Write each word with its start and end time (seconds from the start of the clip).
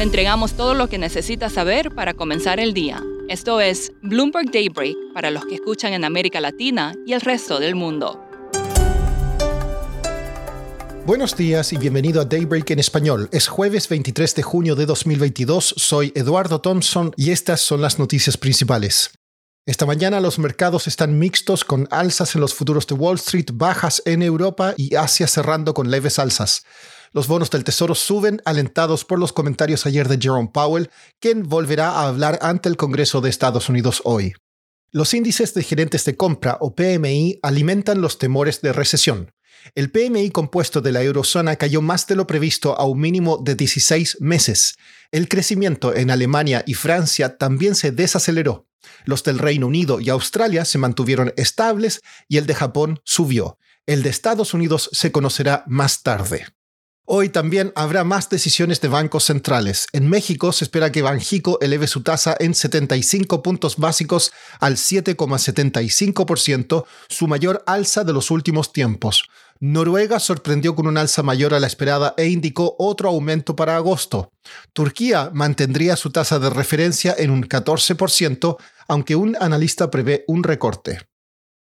Le 0.00 0.04
entregamos 0.04 0.54
todo 0.54 0.72
lo 0.72 0.88
que 0.88 0.96
necesita 0.96 1.50
saber 1.50 1.94
para 1.94 2.14
comenzar 2.14 2.58
el 2.58 2.72
día. 2.72 3.04
Esto 3.28 3.60
es 3.60 3.92
Bloomberg 4.00 4.50
Daybreak 4.50 4.96
para 5.12 5.30
los 5.30 5.44
que 5.44 5.56
escuchan 5.56 5.92
en 5.92 6.06
América 6.06 6.40
Latina 6.40 6.94
y 7.04 7.12
el 7.12 7.20
resto 7.20 7.60
del 7.60 7.74
mundo. 7.74 8.18
Buenos 11.04 11.36
días 11.36 11.74
y 11.74 11.76
bienvenido 11.76 12.22
a 12.22 12.24
Daybreak 12.24 12.70
en 12.70 12.78
español. 12.78 13.28
Es 13.30 13.46
jueves 13.46 13.90
23 13.90 14.36
de 14.36 14.42
junio 14.42 14.74
de 14.74 14.86
2022. 14.86 15.74
Soy 15.76 16.14
Eduardo 16.16 16.62
Thompson 16.62 17.12
y 17.18 17.30
estas 17.30 17.60
son 17.60 17.82
las 17.82 17.98
noticias 17.98 18.38
principales. 18.38 19.10
Esta 19.66 19.84
mañana 19.84 20.18
los 20.20 20.38
mercados 20.38 20.86
están 20.86 21.18
mixtos 21.18 21.62
con 21.62 21.86
alzas 21.90 22.34
en 22.34 22.40
los 22.40 22.54
futuros 22.54 22.86
de 22.86 22.94
Wall 22.94 23.16
Street, 23.16 23.50
bajas 23.52 24.00
en 24.06 24.22
Europa 24.22 24.72
y 24.78 24.94
Asia 24.94 25.26
cerrando 25.26 25.74
con 25.74 25.90
leves 25.90 26.18
alzas. 26.18 26.64
Los 27.12 27.26
bonos 27.26 27.50
del 27.50 27.64
Tesoro 27.64 27.96
suben, 27.96 28.40
alentados 28.44 29.04
por 29.04 29.18
los 29.18 29.32
comentarios 29.32 29.84
ayer 29.84 30.06
de 30.06 30.18
Jerome 30.20 30.50
Powell, 30.52 30.90
quien 31.18 31.48
volverá 31.48 31.90
a 31.90 32.06
hablar 32.06 32.38
ante 32.40 32.68
el 32.68 32.76
Congreso 32.76 33.20
de 33.20 33.30
Estados 33.30 33.68
Unidos 33.68 34.00
hoy. 34.04 34.32
Los 34.92 35.12
índices 35.12 35.52
de 35.54 35.64
gerentes 35.64 36.04
de 36.04 36.16
compra 36.16 36.58
o 36.60 36.76
PMI 36.76 37.40
alimentan 37.42 38.00
los 38.00 38.18
temores 38.18 38.60
de 38.60 38.72
recesión. 38.72 39.32
El 39.74 39.90
PMI 39.90 40.30
compuesto 40.30 40.80
de 40.80 40.92
la 40.92 41.02
eurozona 41.02 41.56
cayó 41.56 41.82
más 41.82 42.06
de 42.06 42.14
lo 42.14 42.28
previsto 42.28 42.78
a 42.78 42.84
un 42.84 43.00
mínimo 43.00 43.38
de 43.38 43.56
16 43.56 44.18
meses. 44.20 44.76
El 45.10 45.28
crecimiento 45.28 45.94
en 45.94 46.12
Alemania 46.12 46.62
y 46.64 46.74
Francia 46.74 47.36
también 47.38 47.74
se 47.74 47.90
desaceleró. 47.90 48.68
Los 49.04 49.24
del 49.24 49.40
Reino 49.40 49.66
Unido 49.66 50.00
y 50.00 50.10
Australia 50.10 50.64
se 50.64 50.78
mantuvieron 50.78 51.32
estables 51.36 52.02
y 52.28 52.36
el 52.36 52.46
de 52.46 52.54
Japón 52.54 53.00
subió. 53.04 53.58
El 53.86 54.04
de 54.04 54.10
Estados 54.10 54.54
Unidos 54.54 54.88
se 54.92 55.10
conocerá 55.10 55.64
más 55.66 56.04
tarde. 56.04 56.46
Hoy 57.12 57.28
también 57.28 57.72
habrá 57.74 58.04
más 58.04 58.30
decisiones 58.30 58.80
de 58.80 58.86
bancos 58.86 59.24
centrales. 59.24 59.88
En 59.90 60.08
México 60.08 60.52
se 60.52 60.64
espera 60.64 60.92
que 60.92 61.02
Banjico 61.02 61.58
eleve 61.60 61.88
su 61.88 62.04
tasa 62.04 62.36
en 62.38 62.54
75 62.54 63.42
puntos 63.42 63.78
básicos 63.78 64.30
al 64.60 64.76
7,75%, 64.76 66.84
su 67.08 67.26
mayor 67.26 67.64
alza 67.66 68.04
de 68.04 68.12
los 68.12 68.30
últimos 68.30 68.72
tiempos. 68.72 69.24
Noruega 69.58 70.20
sorprendió 70.20 70.76
con 70.76 70.86
un 70.86 70.98
alza 70.98 71.24
mayor 71.24 71.52
a 71.52 71.58
la 71.58 71.66
esperada 71.66 72.14
e 72.16 72.28
indicó 72.28 72.76
otro 72.78 73.08
aumento 73.08 73.56
para 73.56 73.74
agosto. 73.74 74.30
Turquía 74.72 75.32
mantendría 75.34 75.96
su 75.96 76.10
tasa 76.10 76.38
de 76.38 76.48
referencia 76.48 77.12
en 77.18 77.32
un 77.32 77.42
14%, 77.42 78.56
aunque 78.86 79.16
un 79.16 79.36
analista 79.40 79.90
prevé 79.90 80.22
un 80.28 80.44
recorte. 80.44 81.09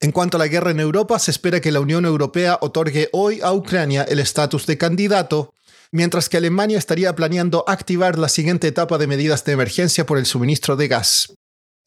En 0.00 0.12
cuanto 0.12 0.36
a 0.36 0.40
la 0.40 0.48
guerra 0.48 0.70
en 0.70 0.80
Europa, 0.80 1.18
se 1.18 1.30
espera 1.30 1.60
que 1.60 1.72
la 1.72 1.80
Unión 1.80 2.04
Europea 2.04 2.58
otorgue 2.60 3.08
hoy 3.12 3.40
a 3.42 3.52
Ucrania 3.52 4.02
el 4.02 4.18
estatus 4.18 4.66
de 4.66 4.76
candidato, 4.76 5.54
mientras 5.92 6.28
que 6.28 6.36
Alemania 6.36 6.78
estaría 6.78 7.14
planeando 7.14 7.64
activar 7.66 8.18
la 8.18 8.28
siguiente 8.28 8.68
etapa 8.68 8.98
de 8.98 9.06
medidas 9.06 9.44
de 9.44 9.52
emergencia 9.52 10.04
por 10.04 10.18
el 10.18 10.26
suministro 10.26 10.76
de 10.76 10.88
gas. 10.88 11.34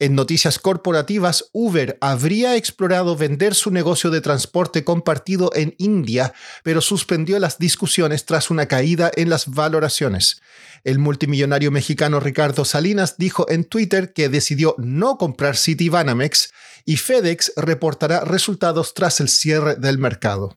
En 0.00 0.14
noticias 0.14 0.60
corporativas, 0.60 1.46
Uber 1.52 1.98
habría 2.00 2.54
explorado 2.54 3.16
vender 3.16 3.56
su 3.56 3.72
negocio 3.72 4.10
de 4.10 4.20
transporte 4.20 4.84
compartido 4.84 5.50
en 5.56 5.74
India, 5.78 6.34
pero 6.62 6.80
suspendió 6.80 7.36
las 7.40 7.58
discusiones 7.58 8.24
tras 8.24 8.50
una 8.50 8.66
caída 8.66 9.10
en 9.16 9.28
las 9.28 9.48
valoraciones. 9.48 10.40
El 10.84 11.00
multimillonario 11.00 11.72
mexicano 11.72 12.20
Ricardo 12.20 12.64
Salinas 12.64 13.16
dijo 13.18 13.50
en 13.50 13.64
Twitter 13.64 14.12
que 14.12 14.28
decidió 14.28 14.76
no 14.78 15.18
comprar 15.18 15.56
Citibanamex 15.56 16.52
y 16.84 16.96
FedEx 16.96 17.52
reportará 17.56 18.20
resultados 18.20 18.94
tras 18.94 19.18
el 19.18 19.28
cierre 19.28 19.74
del 19.74 19.98
mercado. 19.98 20.56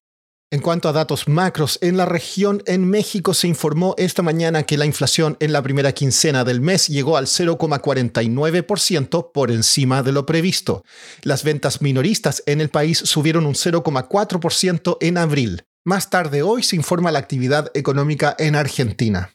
En 0.53 0.59
cuanto 0.59 0.89
a 0.89 0.91
datos 0.91 1.30
macros, 1.30 1.80
en 1.81 1.95
la 1.95 2.05
región 2.05 2.61
en 2.66 2.85
México 2.85 3.33
se 3.33 3.47
informó 3.47 3.95
esta 3.97 4.21
mañana 4.21 4.63
que 4.63 4.75
la 4.75 4.85
inflación 4.85 5.38
en 5.39 5.53
la 5.53 5.61
primera 5.61 5.94
quincena 5.94 6.44
del 6.44 6.59
mes 6.59 6.89
llegó 6.89 7.16
al 7.16 7.27
0,49% 7.27 9.31
por 9.31 9.49
encima 9.49 10.03
de 10.03 10.11
lo 10.11 10.25
previsto. 10.25 10.83
Las 11.22 11.45
ventas 11.45 11.81
minoristas 11.81 12.44
en 12.47 12.59
el 12.59 12.67
país 12.67 12.97
subieron 12.97 13.45
un 13.45 13.53
0,4% 13.53 14.97
en 15.00 15.17
abril. 15.17 15.63
Más 15.85 16.09
tarde 16.09 16.44
hoy 16.44 16.63
se 16.63 16.75
informa 16.75 17.13
la 17.13 17.19
actividad 17.19 17.72
económica 17.73 18.35
en 18.38 18.57
Argentina. 18.57 19.31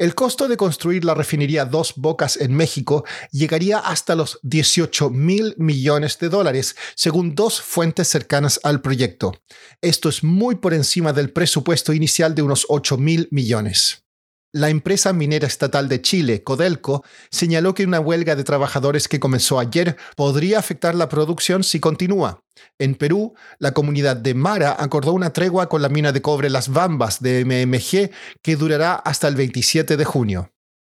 El 0.00 0.14
costo 0.14 0.48
de 0.48 0.56
construir 0.56 1.04
la 1.04 1.12
refinería 1.12 1.66
Dos 1.66 1.92
Bocas 1.94 2.38
en 2.38 2.54
México 2.54 3.04
llegaría 3.32 3.76
hasta 3.76 4.14
los 4.14 4.40
18 4.44 5.10
mil 5.10 5.54
millones 5.58 6.18
de 6.18 6.30
dólares, 6.30 6.74
según 6.94 7.34
dos 7.34 7.60
fuentes 7.60 8.08
cercanas 8.08 8.60
al 8.62 8.80
proyecto. 8.80 9.34
Esto 9.82 10.08
es 10.08 10.24
muy 10.24 10.54
por 10.54 10.72
encima 10.72 11.12
del 11.12 11.34
presupuesto 11.34 11.92
inicial 11.92 12.34
de 12.34 12.40
unos 12.40 12.64
8 12.70 12.96
mil 12.96 13.28
millones. 13.30 14.06
La 14.52 14.68
empresa 14.68 15.12
minera 15.12 15.46
estatal 15.46 15.88
de 15.88 16.02
Chile, 16.02 16.42
Codelco, 16.42 17.04
señaló 17.30 17.72
que 17.72 17.84
una 17.84 18.00
huelga 18.00 18.34
de 18.34 18.42
trabajadores 18.42 19.06
que 19.06 19.20
comenzó 19.20 19.60
ayer 19.60 19.96
podría 20.16 20.58
afectar 20.58 20.96
la 20.96 21.08
producción 21.08 21.62
si 21.62 21.78
continúa. 21.78 22.42
En 22.76 22.96
Perú, 22.96 23.34
la 23.60 23.70
comunidad 23.72 24.16
de 24.16 24.34
Mara 24.34 24.74
acordó 24.76 25.12
una 25.12 25.32
tregua 25.32 25.68
con 25.68 25.82
la 25.82 25.88
mina 25.88 26.10
de 26.10 26.20
cobre 26.20 26.50
Las 26.50 26.68
Bambas 26.68 27.22
de 27.22 27.44
MMG 27.44 28.10
que 28.42 28.56
durará 28.56 28.94
hasta 28.96 29.28
el 29.28 29.36
27 29.36 29.96
de 29.96 30.04
junio. 30.04 30.52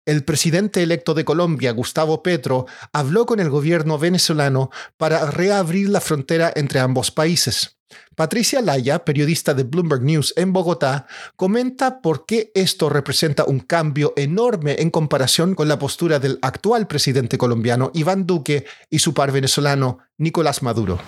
El 0.06 0.24
presidente 0.24 0.82
electo 0.82 1.14
de 1.14 1.26
Colombia, 1.26 1.74
Gustavo 1.74 2.24
Petro, 2.24 2.68
habló 2.94 3.26
con 3.26 3.42
el 3.42 3.50
gobierno 3.50 4.00
venezolano 4.00 4.70
para 4.96 5.30
reabrir 5.30 5.90
la 5.90 6.00
frontera 6.00 6.54
entre 6.56 6.80
ambos 6.80 7.12
países. 7.12 7.81
Patricia 8.16 8.62
Laya, 8.62 9.06
periodista 9.06 9.54
de 9.54 9.64
Bloomberg 9.64 10.02
News 10.02 10.34
en 10.38 10.54
Bogotá, 10.54 11.08
comenta 11.36 12.02
por 12.02 12.26
qué 12.26 12.52
esto 12.56 12.90
representa 12.90 13.46
un 13.46 13.60
cambio 13.60 14.14
enorme 14.16 14.76
en 14.80 14.92
comparación 14.92 15.56
con 15.56 15.68
la 15.68 15.80
postura 15.80 16.20
del 16.20 16.40
actual 16.42 16.88
presidente 16.88 17.38
colombiano 17.38 17.92
Iván 17.94 18.26
Duque 18.26 18.66
y 18.90 19.00
su 19.00 19.14
par 19.14 19.32
venezolano 19.32 20.00
Nicolás 20.18 20.62
Maduro. 20.64 21.00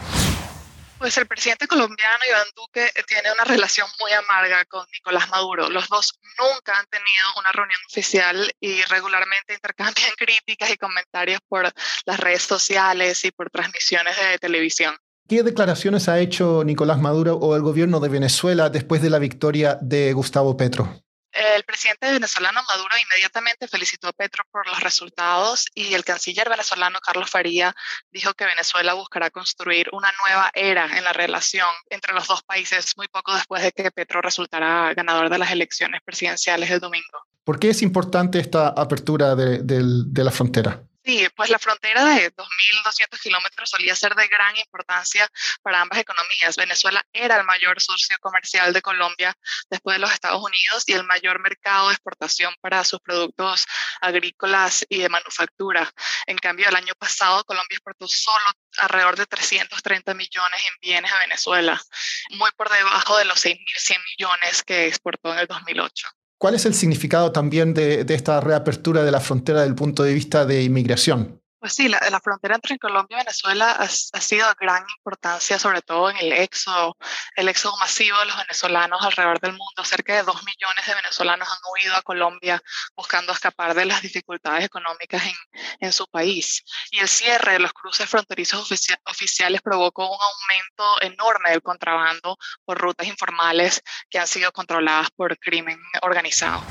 Pues 1.03 1.17
el 1.17 1.27
presidente 1.27 1.67
colombiano 1.67 2.23
Iván 2.29 2.47
Duque 2.55 2.89
tiene 3.05 3.29
una 3.33 3.43
relación 3.43 3.85
muy 3.99 4.13
amarga 4.13 4.63
con 4.63 4.85
Nicolás 4.89 5.29
Maduro. 5.29 5.69
Los 5.69 5.89
dos 5.89 6.17
nunca 6.39 6.79
han 6.79 6.85
tenido 6.87 7.27
una 7.37 7.51
reunión 7.51 7.79
oficial 7.89 8.49
y 8.61 8.81
regularmente 8.83 9.53
intercambian 9.53 10.11
críticas 10.17 10.69
y 10.71 10.77
comentarios 10.77 11.41
por 11.49 11.69
las 12.05 12.19
redes 12.21 12.43
sociales 12.43 13.25
y 13.25 13.31
por 13.31 13.49
transmisiones 13.49 14.15
de 14.17 14.39
televisión. 14.39 14.95
¿Qué 15.27 15.41
declaraciones 15.41 16.09
ha 16.09 16.19
hecho 16.19 16.63
Nicolás 16.65 16.99
Maduro 16.99 17.35
o 17.37 17.55
el 17.55 17.61
gobierno 17.61 18.01
de 18.01 18.09
Venezuela 18.09 18.69
después 18.69 19.01
de 19.01 19.09
la 19.09 19.19
victoria 19.19 19.77
de 19.81 20.11
Gustavo 20.11 20.57
Petro? 20.57 21.01
El 21.31 21.63
presidente 21.63 22.11
venezolano 22.11 22.61
Maduro 22.67 22.93
inmediatamente 23.01 23.67
felicitó 23.69 24.09
a 24.09 24.13
Petro 24.13 24.43
por 24.51 24.67
los 24.67 24.81
resultados 24.81 25.65
y 25.73 25.93
el 25.93 26.03
canciller 26.03 26.49
venezolano 26.49 26.99
Carlos 26.99 27.29
Faría 27.29 27.73
dijo 28.11 28.33
que 28.33 28.45
Venezuela 28.45 28.93
buscará 28.93 29.31
construir 29.31 29.87
una 29.93 30.11
nueva 30.25 30.51
era 30.53 30.85
en 30.97 31.03
la 31.05 31.13
relación 31.13 31.69
entre 31.89 32.13
los 32.13 32.27
dos 32.27 32.43
países 32.43 32.93
muy 32.97 33.07
poco 33.07 33.33
después 33.33 33.63
de 33.63 33.71
que 33.71 33.89
Petro 33.91 34.21
resultara 34.21 34.93
ganador 34.93 35.29
de 35.29 35.39
las 35.39 35.51
elecciones 35.51 36.01
presidenciales 36.03 36.69
del 36.69 36.81
domingo. 36.81 37.25
¿Por 37.45 37.59
qué 37.59 37.69
es 37.69 37.81
importante 37.81 38.39
esta 38.39 38.67
apertura 38.67 39.35
de, 39.35 39.63
de 39.63 40.23
la 40.23 40.31
frontera? 40.31 40.83
Sí, 41.05 41.27
pues 41.35 41.49
la 41.49 41.59
frontera 41.59 42.05
de 42.05 42.33
2.200 42.33 43.19
kilómetros 43.19 43.69
solía 43.69 43.93
ser 43.93 44.15
de 44.15 44.25
gran 44.29 44.55
importancia 44.55 45.29
para 45.61 45.81
ambas 45.81 45.99
economías. 45.99 46.55
Venezuela 46.55 47.05
era 47.11 47.35
el 47.35 47.43
mayor 47.43 47.81
socio 47.81 48.17
comercial 48.21 48.71
de 48.71 48.81
Colombia 48.81 49.35
después 49.69 49.95
de 49.95 49.99
los 49.99 50.13
Estados 50.13 50.41
Unidos 50.41 50.83
y 50.87 50.93
el 50.93 51.03
mayor 51.03 51.39
mercado 51.39 51.89
de 51.89 51.95
exportación 51.95 52.55
para 52.61 52.85
sus 52.85 53.01
productos 53.01 53.65
agrícolas 53.99 54.85
y 54.87 54.99
de 54.99 55.09
manufactura. 55.09 55.91
En 56.25 56.37
cambio, 56.37 56.69
el 56.69 56.75
año 56.75 56.93
pasado 56.97 57.43
Colombia 57.43 57.75
exportó 57.75 58.07
solo 58.07 58.45
alrededor 58.77 59.17
de 59.17 59.25
330 59.25 60.13
millones 60.13 60.61
en 60.65 60.73
bienes 60.79 61.11
a 61.11 61.19
Venezuela, 61.19 61.81
muy 62.29 62.49
por 62.55 62.69
debajo 62.69 63.17
de 63.17 63.25
los 63.25 63.43
6.100 63.43 64.01
millones 64.17 64.63
que 64.63 64.87
exportó 64.87 65.33
en 65.33 65.39
el 65.39 65.47
2008. 65.47 66.07
¿Cuál 66.43 66.55
es 66.55 66.65
el 66.65 66.73
significado 66.73 67.31
también 67.31 67.73
de, 67.73 68.05
esta 68.09 68.41
reapertura 68.41 69.05
de 69.05 69.11
la 69.11 69.21
frontera 69.21 69.59
desde 69.59 69.69
el 69.69 69.75
punto 69.75 70.03
de 70.03 70.13
vista 70.13 70.45
de 70.45 70.61
inmigración? 70.61 71.39
Pues 71.63 71.75
sí, 71.75 71.87
la, 71.87 72.19
frontera 72.19 72.55
entre 72.55 72.77
Colombia 72.77 73.15
y 73.15 73.23
Venezuela 73.23 73.71
ha, 73.71 73.87
sido 73.87 74.49
de 74.49 74.53
gran 74.59 74.83
importancia, 74.97 75.57
sobre 75.57 75.81
todo 75.81 76.09
en 76.09 76.17
el 76.17 76.33
éxodo, 76.33 76.97
el 77.37 77.47
éxodo 77.47 77.77
masivo 77.77 78.19
de 78.19 78.25
los 78.25 78.35
venezolanos 78.35 79.01
alrededor 79.01 79.39
del 79.39 79.53
mundo. 79.53 79.85
Cerca 79.85 80.13
de 80.13 80.23
dos 80.23 80.43
millones 80.43 80.85
de 80.85 80.93
venezolanos 80.93 81.47
han 81.47 81.59
huido 81.71 81.95
a 81.95 82.01
Colombia 82.01 82.61
buscando 82.97 83.31
escapar 83.31 83.75
de 83.75 83.85
las 83.85 84.01
dificultades 84.01 84.65
económicas 84.65 85.23
en, 85.23 85.35
en 85.79 85.93
su 85.93 86.05
país. 86.07 86.65
Y 86.91 86.99
el 86.99 87.07
cierre 87.07 87.53
de 87.53 87.59
los 87.59 87.71
cruces 87.71 88.09
fronterizos 88.09 88.69
oficiales 89.05 89.61
provocó 89.61 90.11
un 90.11 90.19
aumento 90.19 91.01
enorme 91.01 91.51
del 91.51 91.61
contrabando 91.61 92.37
por 92.65 92.77
rutas 92.77 93.07
informales 93.07 93.81
que 94.09 94.19
han 94.19 94.27
sido 94.27 94.51
controladas 94.51 95.11
por 95.11 95.39
crimen 95.39 95.79
organizado. 96.01 96.61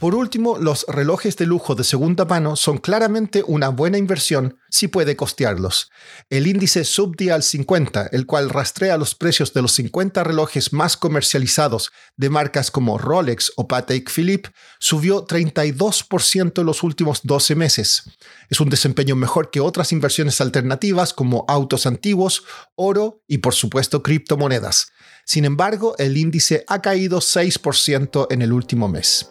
Por 0.00 0.14
último, 0.14 0.56
los 0.56 0.86
relojes 0.88 1.36
de 1.36 1.44
lujo 1.44 1.74
de 1.74 1.84
segunda 1.84 2.24
mano 2.24 2.56
son 2.56 2.78
claramente 2.78 3.44
una 3.46 3.68
buena 3.68 3.98
inversión 3.98 4.56
si 4.70 4.88
puede 4.88 5.14
costearlos. 5.14 5.90
El 6.30 6.46
índice 6.46 6.84
Subdial 6.84 7.42
50, 7.42 8.06
el 8.12 8.24
cual 8.24 8.48
rastrea 8.48 8.96
los 8.96 9.14
precios 9.14 9.52
de 9.52 9.60
los 9.60 9.72
50 9.72 10.24
relojes 10.24 10.72
más 10.72 10.96
comercializados 10.96 11.92
de 12.16 12.30
marcas 12.30 12.70
como 12.70 12.96
Rolex 12.96 13.52
o 13.56 13.68
Patek 13.68 14.10
Philippe, 14.10 14.48
subió 14.78 15.26
32% 15.26 16.60
en 16.60 16.66
los 16.66 16.82
últimos 16.82 17.20
12 17.24 17.54
meses. 17.54 18.04
Es 18.48 18.58
un 18.58 18.70
desempeño 18.70 19.16
mejor 19.16 19.50
que 19.50 19.60
otras 19.60 19.92
inversiones 19.92 20.40
alternativas 20.40 21.12
como 21.12 21.44
autos 21.46 21.84
antiguos, 21.84 22.44
oro 22.74 23.22
y 23.28 23.38
por 23.38 23.52
supuesto 23.52 24.02
criptomonedas. 24.02 24.92
Sin 25.26 25.44
embargo, 25.44 25.94
el 25.98 26.16
índice 26.16 26.64
ha 26.68 26.80
caído 26.80 27.18
6% 27.18 28.28
en 28.30 28.40
el 28.40 28.54
último 28.54 28.88
mes. 28.88 29.30